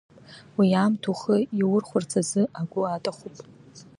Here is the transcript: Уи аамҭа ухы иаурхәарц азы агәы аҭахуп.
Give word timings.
Уи 0.57 0.69
аамҭа 0.81 1.09
ухы 1.13 1.35
иаурхәарц 1.59 2.11
азы 2.21 2.41
агәы 2.59 2.81
аҭахуп. 2.85 3.35